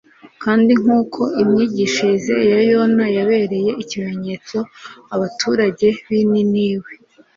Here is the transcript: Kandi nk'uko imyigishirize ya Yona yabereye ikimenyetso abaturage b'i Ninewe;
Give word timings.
Kandi 0.43 0.71
nk'uko 0.81 1.21
imyigishirize 1.41 2.35
ya 2.51 2.59
Yona 2.71 3.05
yabereye 3.17 3.71
ikimenyetso 3.83 4.57
abaturage 5.15 5.87
b'i 6.07 6.23
Ninewe; 6.31 6.91